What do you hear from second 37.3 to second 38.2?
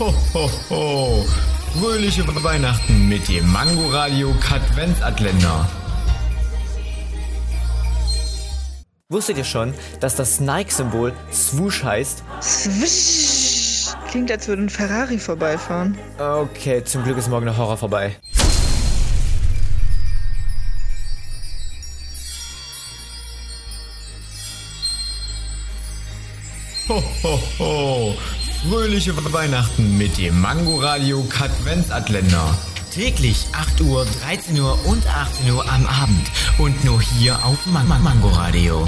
auf Man Man